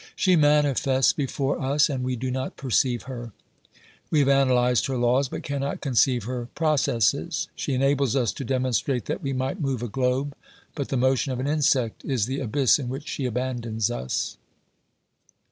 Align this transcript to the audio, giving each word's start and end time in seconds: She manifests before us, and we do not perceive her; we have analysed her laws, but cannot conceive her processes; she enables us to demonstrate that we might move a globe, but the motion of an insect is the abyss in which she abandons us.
She 0.15 0.35
manifests 0.35 1.13
before 1.13 1.61
us, 1.61 1.87
and 1.87 2.03
we 2.03 2.15
do 2.15 2.31
not 2.31 2.57
perceive 2.57 3.03
her; 3.03 3.33
we 4.09 4.17
have 4.17 4.27
analysed 4.29 4.87
her 4.87 4.97
laws, 4.97 5.29
but 5.29 5.43
cannot 5.43 5.79
conceive 5.79 6.23
her 6.23 6.47
processes; 6.55 7.49
she 7.55 7.75
enables 7.75 8.15
us 8.15 8.31
to 8.33 8.43
demonstrate 8.43 9.05
that 9.05 9.21
we 9.21 9.31
might 9.31 9.61
move 9.61 9.83
a 9.83 9.87
globe, 9.87 10.33
but 10.73 10.89
the 10.89 10.97
motion 10.97 11.31
of 11.31 11.39
an 11.39 11.45
insect 11.45 12.03
is 12.03 12.25
the 12.25 12.39
abyss 12.39 12.79
in 12.79 12.89
which 12.89 13.07
she 13.07 13.27
abandons 13.27 13.91
us. 13.91 14.37